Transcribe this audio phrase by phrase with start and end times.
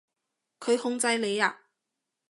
[0.59, 1.59] 佢控制你呀？